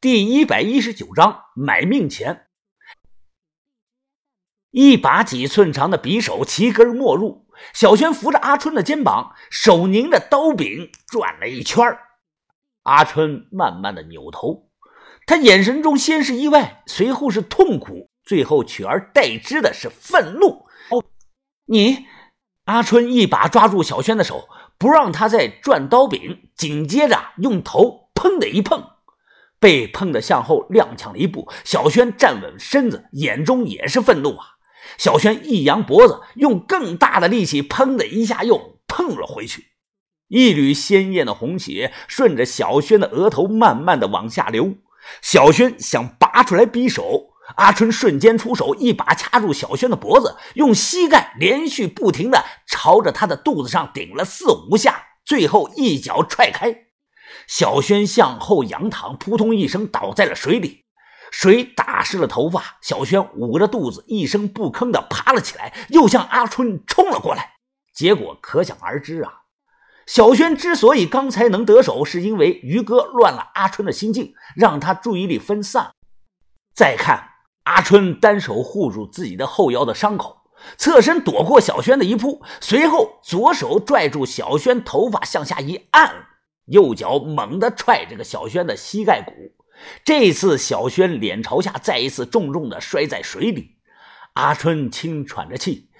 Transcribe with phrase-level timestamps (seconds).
[0.00, 2.46] 第一百一十九章买命钱。
[4.70, 11.84] 一把几寸长的匕首齐根没入，小轩扶着阿春的肩膀，手拧着刀柄转了一圈
[12.84, 14.70] 阿春慢慢的扭头，
[15.26, 20.66] 他眼神中先是意外，随后是痛苦，最后取而代之的是愤怒。
[20.88, 21.04] 哦，
[21.66, 22.06] 你！
[22.64, 24.48] 阿春一把抓住小轩的手，
[24.78, 28.82] 不让他再转刀柄，紧接着用头砰的一碰。
[29.60, 34.56] 被碰的向后踉跄了一步，小轩站稳身子，眼中也是愤怒啊！
[34.96, 39.66] 小轩一扬脖子，用更大的力气，砰的一下又碰了回去。
[40.28, 44.76] 一缕鲜艳的红血顺着小轩的额头慢慢的往下流。
[45.20, 56.89] 小轩想拔出来匕首，阿春瞬间出手，一把掐住小轩的脖子，用膝盖连续不停的朝着他的肚子上顶了四五下，最后一脚踹开。
[57.46, 60.84] 小轩向后仰躺，扑通一声倒在了水里，
[61.30, 62.78] 水打湿了头发。
[62.80, 67.54] 小轩捂着肚子，一声不吭的爬了起来，又向阿春冲了过来。
[67.94, 69.40] 结果可想而知啊！
[70.06, 75.92] 小轩之所以刚才能得手，是因为于哥乱了阿春的心境，让他注意力分散。
[76.74, 77.28] 再看
[77.64, 80.38] 阿春单手护住自己的后腰的伤口，
[80.76, 86.26] 侧身躲过小轩的一扑，随后左手拽住小轩头发向下一按。
[86.70, 89.32] 右脚猛地踹这个小轩的膝盖骨，
[90.04, 93.76] 这次小轩脸朝下，再一次重重的摔在水里。
[94.34, 95.90] 阿春轻喘着气，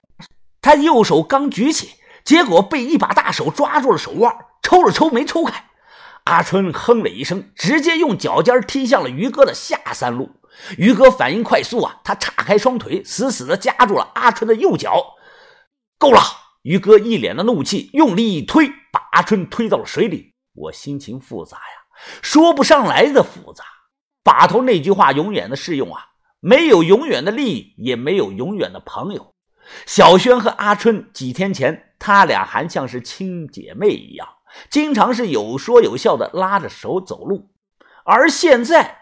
[0.62, 5.64] 他右手刚举起，结果被一把大手抓住了手腕，抽了抽没抽开。
[6.24, 10.36] 阿春哼了一声，直接用脚尖踢向了于哥的下三路。
[10.78, 15.16] 于哥反应快速啊，他岔开双腿，死死的夹住了阿春的右脚。
[15.98, 16.20] 够了！
[16.62, 20.29] 于哥一脸的怒气，用力一推，把阿春推到了水里。
[20.52, 21.62] 我心情复杂呀，
[22.22, 23.64] 说不上来的复杂。
[24.22, 26.08] 把头那句话永远的适用啊，
[26.40, 29.34] 没有永远的利益，也没有永远的朋友。
[29.86, 34.28] 小轩和阿春几天前，他俩还像是亲姐妹一样，
[34.68, 37.50] 经常是有说有笑的拉着手走路。
[38.04, 38.98] 而现在，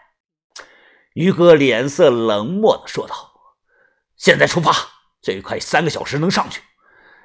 [1.13, 3.33] 于哥脸色冷漠的说道
[4.15, 4.71] ：“现在出发，
[5.21, 6.61] 最快三个小时能上去，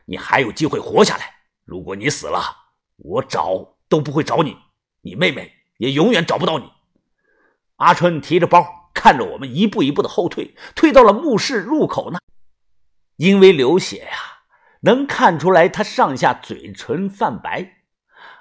[0.06, 1.33] 你还有机会活下来。
[1.65, 2.41] 如果你死了，
[2.97, 4.56] 我找。”都不会找你，
[5.03, 6.69] 你妹妹也永远找不到你。
[7.77, 12.19] 阿春提着包，看着我们一步一步的后退，退到了墓室入口那。
[13.15, 14.19] 因为流血呀，
[14.81, 17.84] 能看出来他上下嘴唇泛白。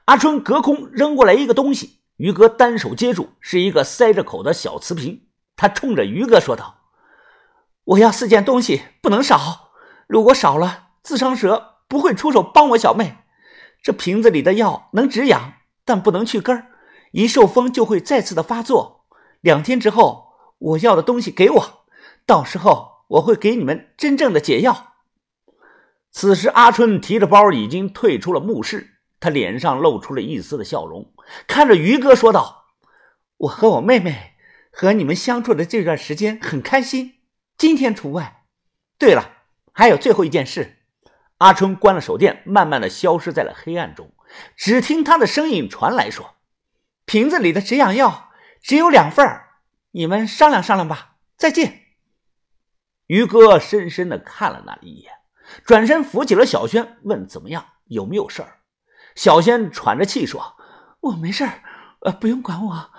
[0.06, 5.28] 阿春隔空扔过来一个东西，于哥单手接住，是一个塞着口的小瓷瓶。
[5.56, 6.78] 他冲着于哥说道
[7.86, 9.70] ：“我要四件东西，不能少。
[10.08, 13.18] 如果少了，自伤蛇不会出手帮我小妹。”
[13.84, 16.68] 这瓶子里的药能止痒，但不能去根儿。
[17.12, 19.06] 一受风就会再次的发作。
[19.42, 21.86] 两天之后，我要的东西给我，
[22.26, 24.94] 到时候我会给你们真正的解药。
[26.12, 31.14] 此时，阿春提着包已经退出了墓室，他脸上露出了一丝的笑容，
[31.46, 32.68] 看着于哥说道
[33.36, 34.36] ：“我和我妹妹
[34.72, 37.16] 和你们相处的这段时间很开心，
[37.58, 38.46] 今天除外。
[38.98, 39.30] 对了，
[39.74, 40.78] 还有最后一件事。”
[41.38, 44.14] 阿春关了手电，慢慢的消失在了黑暗中。
[44.56, 46.36] 只听他的声音传来说
[47.06, 49.42] ：“瓶子里的止痒药只有两份
[49.92, 51.18] 你们商量商量吧。
[51.38, 51.82] 再见。”
[53.08, 55.12] 于哥深深的看了那一眼，
[55.66, 57.66] 转身扶起了小轩，问：“怎么样？
[57.86, 58.60] 有没有事儿？”
[59.14, 60.56] 小轩喘着气说
[61.02, 61.48] ：“我没事，
[62.02, 62.92] 呃，不用管我，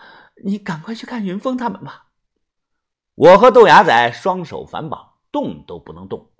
[0.45, 2.09] 你赶快去看云峰他们吧。”
[3.17, 6.31] 我和豆芽仔双手反绑，动都不能动。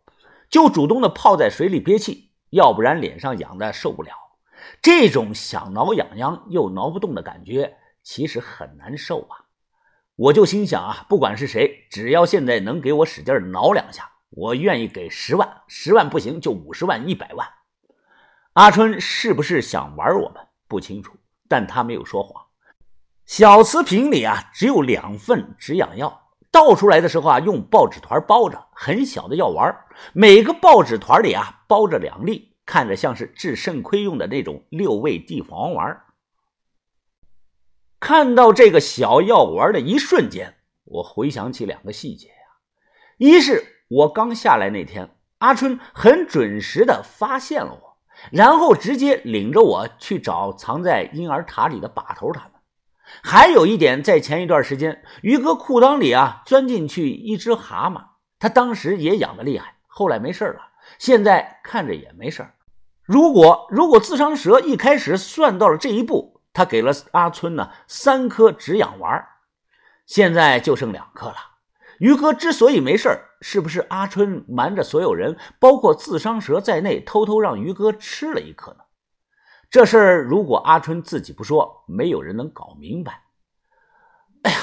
[0.55, 4.13] 就主动的泡在水里憋气，要不然脸上痒的受不了。
[4.81, 9.51] 这种想挠痒痒又挠不动的感觉，其实很难受啊。
[10.15, 17.45] 我就心想啊，不管是谁，只要现在能给我使劲挠两下，我愿意给十万，十万不行就五十万、一百万。
[18.53, 20.41] 阿春是不是想玩我们？
[20.69, 21.17] 不清楚，
[21.49, 22.41] 但他没有说谎。
[23.27, 26.24] 小瓷瓶里啊，只有两份止痒药。
[26.55, 29.77] 倒出来的时候啊，用报纸团包着，很小的药丸，
[30.13, 36.01] 每个报纸团里啊包着两粒，看着像是治肾亏用的那种六味地黄丸。
[37.99, 40.55] 看到这个小药丸的一瞬间，
[40.85, 42.63] 我回想起两个细节呀，
[43.19, 47.99] 一是我刚下来那天，阿春很准时的发现了我，
[48.31, 52.53] 然后直接领着我去找藏在婴儿塔里的把头他们。
[53.23, 58.03] 还有一点，在前一段时间，于哥裤裆里啊钻进去一只蛤蟆，
[58.39, 60.61] 他当时也痒的厉害，后来没事了，
[60.99, 62.47] 现在看着也没事
[63.05, 69.25] 如果如果自伤蛇一开始算到了这一步，他给了阿春呢三颗止痒丸，
[70.07, 71.37] 现在就剩两颗了。
[71.99, 73.11] 于哥之所以没事
[73.41, 78.84] 是不是阿春瞒着所有人，包括自伤蛇在内，偷偷让于哥吃了一颗呢？
[79.75, 83.25] 这事儿如果阿春自己不说，没有人能搞明白。
[84.45, 84.59] 哎呀，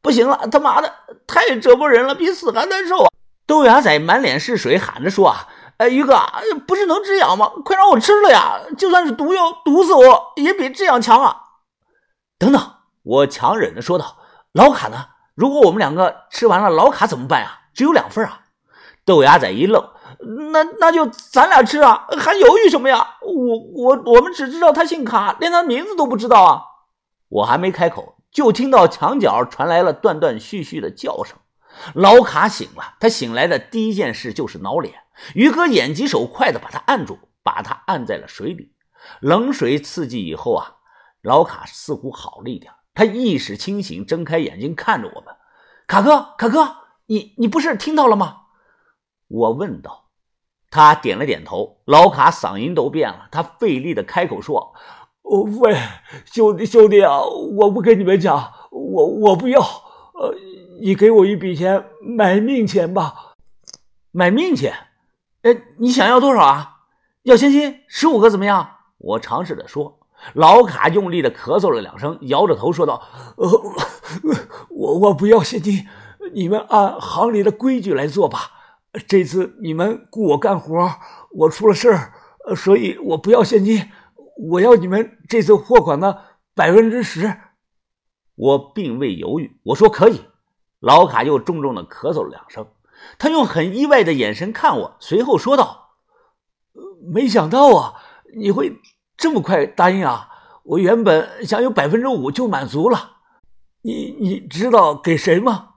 [0.00, 0.94] 不行了，他妈的，
[1.26, 3.08] 太折磨人了，比死还难受啊！
[3.44, 5.48] 豆芽仔满脸是水，喊着说：“啊，
[5.78, 6.16] 哎，于哥，
[6.64, 7.50] 不是能止痒吗？
[7.64, 8.60] 快让我吃了呀！
[8.78, 11.36] 就算是毒药，毒死我也比这样强啊！”
[12.38, 14.18] 等等，我强忍着说道
[14.54, 15.06] ：“老卡呢？
[15.34, 17.62] 如果我们两个吃完了，老卡怎么办呀？
[17.74, 18.42] 只有两份啊！”
[19.04, 19.90] 豆芽仔一愣
[20.52, 23.16] ：“那那就咱俩吃啊，还犹豫什么呀？
[23.22, 26.62] 我我我们只知道他姓卡，连他名字都不知道啊！”
[27.28, 31.36] 我还没开口，就听到墙角传来了断断续续的叫声。
[31.94, 34.94] 老卡醒了，他醒来的第一件事就是挠脸。
[35.34, 38.72] 于哥眼疾手快的把他按住，把他按在了水里。
[39.20, 40.72] 冷水刺激以后啊。
[41.22, 45.34] 老卡似乎好了一点，他意识清醒，睁开眼睛看着我们。
[45.88, 46.76] 卡哥，卡哥，
[47.06, 48.42] 你你不是听到了吗？
[49.26, 50.05] 我问道。
[50.70, 51.78] 他点了点头。
[51.84, 54.74] 老卡嗓音都变了，他费力的开口说
[55.60, 55.76] ：“喂，
[56.24, 59.60] 兄弟兄弟啊，我不跟你们讲，我我不要。
[59.60, 60.34] 呃，
[60.80, 63.34] 你给我一笔钱买命钱吧。
[64.12, 64.72] 买命钱？
[65.42, 66.76] 哎，你想要多少啊？
[67.22, 68.70] 要现金十五个怎么样？
[68.98, 69.98] 我尝试着说。
[70.32, 73.02] 老卡用力的咳嗽了两声，摇着头说道
[73.36, 73.48] ：“呃，
[74.70, 75.86] 我我不要现金，
[76.32, 78.50] 你们按行里的规矩来做吧。
[79.06, 80.90] 这次你们雇我干活，
[81.32, 82.12] 我出了事儿，
[82.56, 83.88] 所以我不要现金，
[84.50, 86.22] 我要你们这次货款的
[86.54, 87.36] 百分之十。”
[88.36, 90.22] 我并未犹豫，我说可以。
[90.80, 92.66] 老卡又重重的咳嗽了两声，
[93.18, 95.92] 他用很意外的眼神看我，随后说道
[97.12, 97.94] ：“没想到啊，
[98.36, 98.80] 你会。”
[99.18, 100.28] 这么快答应啊！
[100.62, 103.12] 我原本想有百分之五就满足了。
[103.80, 105.76] 你你知道给谁吗？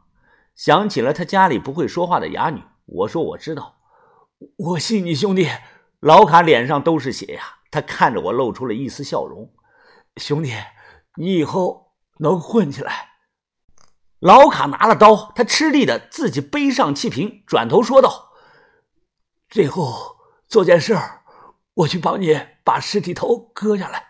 [0.55, 3.75] 想起了他家里不会说话的哑女，我说我知道。
[4.57, 5.49] 我信你兄弟。
[5.99, 9.53] 老卡脸上都是血呀，他看着我露出了一丝笑容。
[10.15, 10.53] 兄弟，
[11.17, 13.09] 你以后能混起来。
[14.19, 18.31] 老卡拿了刀，他吃力的自己背上气瓶，转头说道
[19.49, 20.97] ：“最后做件事。”
[21.75, 24.08] 我去帮你把尸体头割下来。